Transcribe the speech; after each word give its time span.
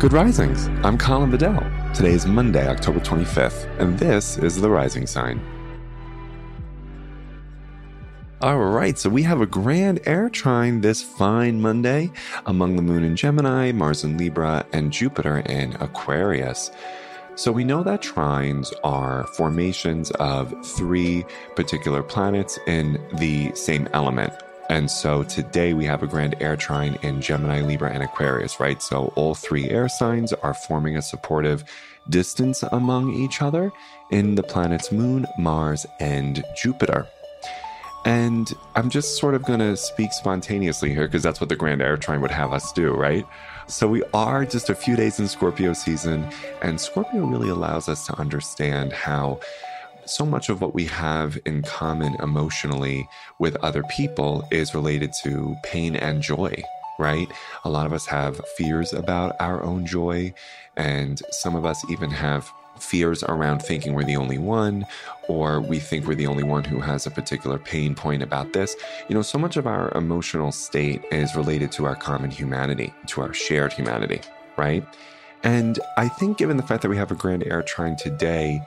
Good 0.00 0.14
Risings. 0.14 0.68
I'm 0.82 0.96
Colin 0.96 1.30
Bedell. 1.30 1.60
Today 1.92 2.12
is 2.12 2.24
Monday, 2.24 2.66
October 2.66 3.00
25th, 3.00 3.68
and 3.78 3.98
this 3.98 4.38
is 4.38 4.58
The 4.58 4.70
Rising 4.70 5.06
Sign. 5.06 5.42
All 8.40 8.60
right, 8.60 8.98
so 8.98 9.10
we 9.10 9.22
have 9.24 9.42
a 9.42 9.46
grand 9.46 10.00
air 10.06 10.30
trine 10.30 10.80
this 10.80 11.02
fine 11.02 11.60
Monday 11.60 12.10
among 12.46 12.76
the 12.76 12.82
moon 12.82 13.04
in 13.04 13.14
Gemini, 13.14 13.72
Mars 13.72 14.02
in 14.02 14.16
Libra, 14.16 14.64
and 14.72 14.90
Jupiter 14.90 15.40
in 15.40 15.76
Aquarius. 15.82 16.70
So 17.34 17.52
we 17.52 17.62
know 17.62 17.82
that 17.82 18.00
trines 18.00 18.72
are 18.82 19.26
formations 19.26 20.12
of 20.12 20.54
three 20.64 21.26
particular 21.56 22.02
planets 22.02 22.58
in 22.66 23.06
the 23.18 23.54
same 23.54 23.86
element. 23.92 24.32
And 24.70 24.88
so 24.88 25.24
today 25.24 25.72
we 25.74 25.84
have 25.86 26.04
a 26.04 26.06
grand 26.06 26.36
air 26.40 26.54
trine 26.54 26.96
in 27.02 27.20
Gemini, 27.20 27.60
Libra, 27.60 27.90
and 27.90 28.04
Aquarius, 28.04 28.60
right? 28.60 28.80
So 28.80 29.12
all 29.16 29.34
three 29.34 29.68
air 29.68 29.88
signs 29.88 30.32
are 30.32 30.54
forming 30.54 30.96
a 30.96 31.02
supportive 31.02 31.64
distance 32.08 32.62
among 32.70 33.12
each 33.12 33.42
other 33.42 33.72
in 34.12 34.36
the 34.36 34.44
planets 34.44 34.92
Moon, 34.92 35.26
Mars, 35.36 35.86
and 35.98 36.44
Jupiter. 36.54 37.08
And 38.04 38.48
I'm 38.76 38.90
just 38.90 39.18
sort 39.18 39.34
of 39.34 39.42
going 39.42 39.58
to 39.58 39.76
speak 39.76 40.12
spontaneously 40.12 40.90
here 40.90 41.08
because 41.08 41.24
that's 41.24 41.40
what 41.40 41.48
the 41.48 41.56
grand 41.56 41.82
air 41.82 41.96
trine 41.96 42.20
would 42.20 42.30
have 42.30 42.52
us 42.52 42.72
do, 42.72 42.92
right? 42.92 43.26
So 43.66 43.88
we 43.88 44.04
are 44.14 44.44
just 44.44 44.70
a 44.70 44.76
few 44.76 44.94
days 44.94 45.18
in 45.18 45.26
Scorpio 45.26 45.72
season, 45.72 46.30
and 46.62 46.80
Scorpio 46.80 47.26
really 47.26 47.48
allows 47.48 47.88
us 47.88 48.06
to 48.06 48.16
understand 48.20 48.92
how 48.92 49.40
so 50.10 50.26
much 50.26 50.48
of 50.48 50.60
what 50.60 50.74
we 50.74 50.86
have 50.86 51.38
in 51.46 51.62
common 51.62 52.16
emotionally 52.16 53.08
with 53.38 53.56
other 53.56 53.82
people 53.84 54.46
is 54.50 54.74
related 54.74 55.12
to 55.22 55.54
pain 55.62 55.94
and 55.94 56.20
joy, 56.20 56.52
right? 56.98 57.28
A 57.64 57.70
lot 57.70 57.86
of 57.86 57.92
us 57.92 58.06
have 58.06 58.44
fears 58.56 58.92
about 58.92 59.36
our 59.40 59.62
own 59.62 59.86
joy, 59.86 60.34
and 60.76 61.22
some 61.30 61.54
of 61.54 61.64
us 61.64 61.88
even 61.90 62.10
have 62.10 62.50
fears 62.78 63.22
around 63.24 63.60
thinking 63.60 63.92
we're 63.92 64.04
the 64.04 64.16
only 64.16 64.38
one, 64.38 64.84
or 65.28 65.60
we 65.60 65.78
think 65.78 66.06
we're 66.06 66.14
the 66.14 66.26
only 66.26 66.42
one 66.42 66.64
who 66.64 66.80
has 66.80 67.06
a 67.06 67.10
particular 67.10 67.58
pain 67.58 67.94
point 67.94 68.22
about 68.22 68.52
this. 68.52 68.74
You 69.08 69.14
know, 69.14 69.22
so 69.22 69.38
much 69.38 69.56
of 69.56 69.66
our 69.66 69.92
emotional 69.96 70.50
state 70.50 71.04
is 71.12 71.36
related 71.36 71.70
to 71.72 71.84
our 71.84 71.96
common 71.96 72.30
humanity, 72.30 72.92
to 73.08 73.20
our 73.20 73.32
shared 73.32 73.72
humanity, 73.72 74.20
right? 74.56 74.84
And 75.42 75.78
I 75.96 76.08
think, 76.08 76.38
given 76.38 76.56
the 76.56 76.62
fact 76.62 76.82
that 76.82 76.88
we 76.88 76.96
have 76.96 77.12
a 77.12 77.14
grand 77.14 77.46
air 77.46 77.62
trine 77.62 77.96
today, 77.96 78.60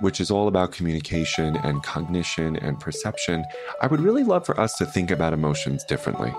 which 0.00 0.20
is 0.20 0.30
all 0.30 0.48
about 0.48 0.72
communication 0.72 1.56
and 1.56 1.82
cognition 1.82 2.56
and 2.56 2.78
perception, 2.78 3.44
I 3.80 3.86
would 3.86 4.00
really 4.00 4.24
love 4.24 4.44
for 4.44 4.58
us 4.60 4.76
to 4.78 4.86
think 4.86 5.10
about 5.10 5.32
emotions 5.32 5.84
differently. 5.84 6.32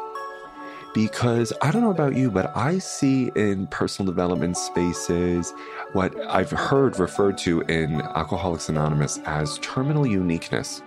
Because 0.94 1.53
I 1.61 1.72
don't 1.72 1.81
know 1.81 1.91
about 1.91 2.16
you, 2.16 2.31
but 2.31 2.55
I 2.55 2.80
see 2.80 3.31
in 3.35 3.67
personal 3.67 4.11
development 4.11 4.58
spaces 4.58 5.53
what 5.94 6.17
I've 6.28 6.50
heard 6.50 6.97
referred 6.97 7.38
to 7.39 7.61
in 7.61 8.02
Alcoholics 8.02 8.69
Anonymous 8.69 9.19
as 9.25 9.59
terminal 9.59 10.07
uniqueness, 10.07 10.81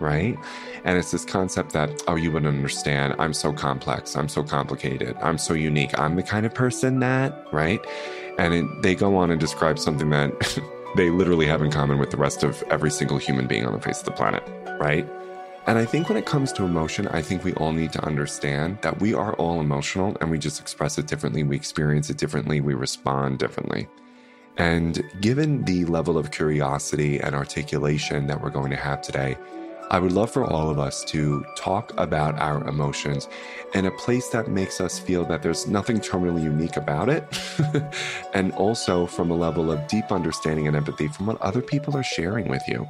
right? 0.00 0.36
And 0.84 0.98
it's 0.98 1.12
this 1.12 1.24
concept 1.24 1.72
that, 1.72 2.02
oh, 2.08 2.16
you 2.16 2.30
wouldn't 2.30 2.54
understand. 2.54 3.14
I'm 3.18 3.32
so 3.32 3.52
complex. 3.52 4.16
I'm 4.16 4.28
so 4.28 4.42
complicated. 4.42 5.16
I'm 5.22 5.38
so 5.38 5.54
unique. 5.54 5.98
I'm 5.98 6.16
the 6.16 6.22
kind 6.22 6.44
of 6.44 6.52
person 6.52 6.98
that, 7.00 7.46
right? 7.52 7.80
And 8.38 8.54
it, 8.54 8.82
they 8.82 8.94
go 8.94 9.16
on 9.16 9.30
and 9.30 9.40
describe 9.40 9.78
something 9.78 10.10
that 10.10 10.60
they 10.96 11.10
literally 11.10 11.46
have 11.46 11.62
in 11.62 11.70
common 11.70 11.98
with 11.98 12.10
the 12.10 12.16
rest 12.16 12.42
of 12.42 12.62
every 12.70 12.90
single 12.90 13.18
human 13.18 13.46
being 13.46 13.66
on 13.66 13.72
the 13.72 13.80
face 13.80 14.00
of 14.00 14.04
the 14.04 14.12
planet, 14.12 14.42
right? 14.80 15.06
And 15.66 15.76
I 15.76 15.84
think 15.84 16.08
when 16.08 16.16
it 16.16 16.24
comes 16.24 16.50
to 16.54 16.64
emotion, 16.64 17.08
I 17.08 17.20
think 17.20 17.44
we 17.44 17.52
all 17.54 17.72
need 17.72 17.92
to 17.92 18.02
understand 18.02 18.78
that 18.80 19.00
we 19.00 19.12
are 19.12 19.34
all 19.34 19.60
emotional 19.60 20.16
and 20.20 20.30
we 20.30 20.38
just 20.38 20.60
express 20.60 20.96
it 20.96 21.06
differently, 21.06 21.42
we 21.42 21.56
experience 21.56 22.08
it 22.08 22.16
differently, 22.16 22.62
we 22.62 22.72
respond 22.72 23.38
differently. 23.38 23.86
And 24.56 25.04
given 25.20 25.64
the 25.64 25.84
level 25.84 26.16
of 26.16 26.30
curiosity 26.30 27.20
and 27.20 27.34
articulation 27.34 28.26
that 28.28 28.42
we're 28.42 28.50
going 28.50 28.70
to 28.70 28.76
have 28.76 29.02
today, 29.02 29.36
I 29.90 29.98
would 29.98 30.12
love 30.12 30.30
for 30.30 30.44
all 30.44 30.68
of 30.68 30.78
us 30.78 31.02
to 31.04 31.44
talk 31.56 31.98
about 31.98 32.38
our 32.38 32.62
emotions 32.68 33.26
in 33.72 33.86
a 33.86 33.90
place 33.90 34.28
that 34.28 34.48
makes 34.48 34.82
us 34.82 34.98
feel 34.98 35.24
that 35.24 35.42
there's 35.42 35.66
nothing 35.66 35.98
terminally 35.98 36.42
unique 36.42 36.76
about 36.76 37.08
it. 37.08 37.24
and 38.34 38.52
also 38.52 39.06
from 39.06 39.30
a 39.30 39.34
level 39.34 39.72
of 39.72 39.86
deep 39.88 40.12
understanding 40.12 40.66
and 40.66 40.76
empathy 40.76 41.08
from 41.08 41.26
what 41.26 41.40
other 41.40 41.62
people 41.62 41.96
are 41.96 42.02
sharing 42.02 42.48
with 42.48 42.62
you. 42.68 42.86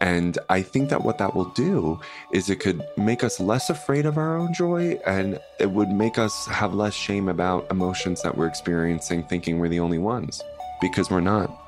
And 0.00 0.38
I 0.48 0.62
think 0.62 0.88
that 0.90 1.02
what 1.02 1.18
that 1.18 1.34
will 1.34 1.50
do 1.50 2.00
is 2.32 2.48
it 2.48 2.60
could 2.60 2.82
make 2.96 3.22
us 3.22 3.38
less 3.38 3.68
afraid 3.68 4.06
of 4.06 4.16
our 4.16 4.36
own 4.36 4.54
joy 4.54 4.98
and 5.06 5.38
it 5.58 5.70
would 5.70 5.88
make 5.88 6.18
us 6.18 6.46
have 6.46 6.74
less 6.74 6.94
shame 6.94 7.28
about 7.28 7.70
emotions 7.70 8.22
that 8.22 8.36
we're 8.36 8.46
experiencing, 8.46 9.22
thinking 9.24 9.58
we're 9.58 9.68
the 9.68 9.80
only 9.80 9.98
ones, 9.98 10.42
because 10.80 11.10
we're 11.10 11.20
not. 11.20 11.62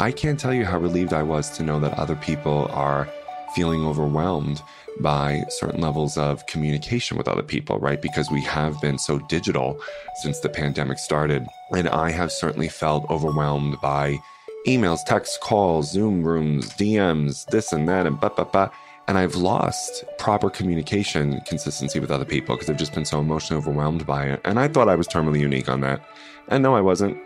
I 0.00 0.12
can't 0.12 0.40
tell 0.40 0.52
you 0.52 0.64
how 0.64 0.78
relieved 0.78 1.12
I 1.12 1.22
was 1.22 1.50
to 1.56 1.62
know 1.62 1.78
that 1.80 1.98
other 1.98 2.16
people 2.16 2.68
are 2.72 3.08
feeling 3.54 3.84
overwhelmed 3.84 4.62
by 5.00 5.42
certain 5.48 5.80
levels 5.80 6.16
of 6.16 6.46
communication 6.46 7.16
with 7.16 7.28
other 7.28 7.42
people, 7.42 7.78
right? 7.78 8.00
Because 8.00 8.30
we 8.30 8.42
have 8.42 8.80
been 8.80 8.98
so 8.98 9.18
digital 9.20 9.80
since 10.22 10.40
the 10.40 10.48
pandemic 10.48 10.98
started. 10.98 11.46
And 11.72 11.88
I 11.88 12.10
have 12.10 12.30
certainly 12.30 12.68
felt 12.68 13.08
overwhelmed 13.10 13.80
by 13.80 14.18
emails, 14.66 15.04
texts, 15.04 15.38
calls, 15.42 15.90
Zoom 15.90 16.22
rooms, 16.22 16.70
DMs, 16.70 17.46
this 17.46 17.72
and 17.72 17.88
that, 17.88 18.06
and 18.06 18.18
blah, 18.18 18.30
blah, 18.30 18.44
blah. 18.44 18.70
And 19.06 19.18
I've 19.18 19.34
lost 19.34 20.04
proper 20.18 20.48
communication 20.48 21.40
consistency 21.42 22.00
with 22.00 22.10
other 22.10 22.24
people 22.24 22.56
because 22.56 22.70
I've 22.70 22.78
just 22.78 22.94
been 22.94 23.04
so 23.04 23.20
emotionally 23.20 23.58
overwhelmed 23.58 24.06
by 24.06 24.26
it. 24.26 24.40
And 24.44 24.58
I 24.58 24.68
thought 24.68 24.88
I 24.88 24.94
was 24.94 25.06
terminally 25.06 25.40
unique 25.40 25.68
on 25.68 25.80
that. 25.82 26.00
And 26.48 26.62
no, 26.62 26.74
I 26.74 26.80
wasn't. 26.80 27.16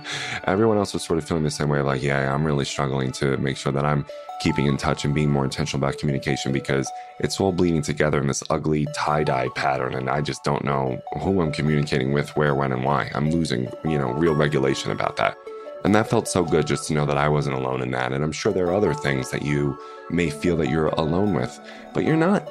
Everyone 0.44 0.76
else 0.76 0.92
was 0.92 1.02
sort 1.02 1.18
of 1.18 1.26
feeling 1.26 1.44
the 1.44 1.50
same 1.50 1.68
way 1.68 1.80
like, 1.80 2.02
yeah, 2.02 2.34
I'm 2.34 2.44
really 2.44 2.64
struggling 2.64 3.12
to 3.12 3.36
make 3.38 3.56
sure 3.56 3.72
that 3.72 3.84
I'm 3.84 4.06
keeping 4.40 4.66
in 4.66 4.76
touch 4.76 5.04
and 5.04 5.14
being 5.14 5.30
more 5.30 5.44
intentional 5.44 5.84
about 5.84 5.98
communication 5.98 6.52
because 6.52 6.90
it's 7.18 7.40
all 7.40 7.52
bleeding 7.52 7.82
together 7.82 8.20
in 8.20 8.26
this 8.26 8.42
ugly 8.50 8.86
tie 8.94 9.24
dye 9.24 9.48
pattern. 9.54 9.94
And 9.94 10.08
I 10.08 10.20
just 10.20 10.44
don't 10.44 10.64
know 10.64 11.00
who 11.20 11.40
I'm 11.40 11.52
communicating 11.52 12.12
with, 12.12 12.36
where, 12.36 12.54
when, 12.54 12.72
and 12.72 12.84
why. 12.84 13.10
I'm 13.14 13.30
losing, 13.30 13.68
you 13.84 13.98
know, 13.98 14.12
real 14.12 14.34
regulation 14.34 14.90
about 14.90 15.16
that. 15.16 15.36
And 15.84 15.94
that 15.94 16.10
felt 16.10 16.28
so 16.28 16.44
good 16.44 16.66
just 16.66 16.88
to 16.88 16.94
know 16.94 17.06
that 17.06 17.16
I 17.16 17.28
wasn't 17.28 17.56
alone 17.56 17.82
in 17.82 17.90
that. 17.92 18.12
And 18.12 18.24
I'm 18.24 18.32
sure 18.32 18.52
there 18.52 18.66
are 18.66 18.74
other 18.74 18.94
things 18.94 19.30
that 19.30 19.42
you 19.42 19.78
may 20.10 20.30
feel 20.30 20.56
that 20.56 20.70
you're 20.70 20.88
alone 20.88 21.34
with, 21.34 21.58
but 21.94 22.04
you're 22.04 22.16
not. 22.16 22.48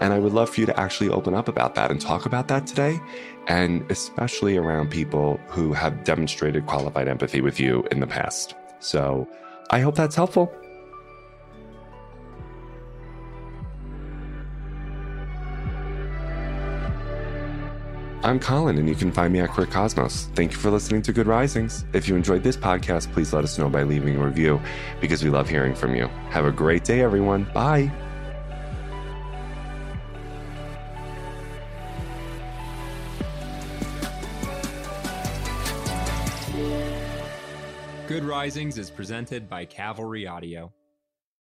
And 0.00 0.12
I 0.12 0.18
would 0.18 0.32
love 0.32 0.50
for 0.50 0.60
you 0.60 0.66
to 0.66 0.80
actually 0.80 1.10
open 1.10 1.34
up 1.34 1.48
about 1.48 1.74
that 1.76 1.90
and 1.90 2.00
talk 2.00 2.26
about 2.26 2.48
that 2.48 2.66
today, 2.66 2.98
and 3.46 3.88
especially 3.90 4.56
around 4.56 4.90
people 4.90 5.38
who 5.48 5.72
have 5.72 6.04
demonstrated 6.04 6.66
qualified 6.66 7.06
empathy 7.06 7.40
with 7.40 7.60
you 7.60 7.86
in 7.90 8.00
the 8.00 8.06
past. 8.06 8.54
So 8.80 9.28
I 9.70 9.80
hope 9.80 9.94
that's 9.94 10.16
helpful. 10.16 10.52
I'm 18.24 18.40
Colin, 18.40 18.78
and 18.78 18.88
you 18.88 18.94
can 18.94 19.12
find 19.12 19.34
me 19.34 19.40
at 19.40 19.50
Queer 19.50 19.66
Cosmos. 19.66 20.30
Thank 20.34 20.52
you 20.52 20.56
for 20.56 20.70
listening 20.70 21.02
to 21.02 21.12
Good 21.12 21.26
Risings. 21.26 21.84
If 21.92 22.08
you 22.08 22.16
enjoyed 22.16 22.42
this 22.42 22.56
podcast, 22.56 23.12
please 23.12 23.34
let 23.34 23.44
us 23.44 23.58
know 23.58 23.68
by 23.68 23.82
leaving 23.82 24.16
a 24.16 24.24
review 24.24 24.62
because 24.98 25.22
we 25.22 25.28
love 25.28 25.46
hearing 25.46 25.74
from 25.74 25.94
you. 25.94 26.06
Have 26.30 26.46
a 26.46 26.50
great 26.50 26.84
day, 26.84 27.02
everyone. 27.02 27.44
Bye. 27.52 27.92
Good 38.08 38.24
Risings 38.24 38.78
is 38.78 38.88
presented 38.88 39.50
by 39.50 39.66
Cavalry 39.66 40.26
Audio. 40.26 40.72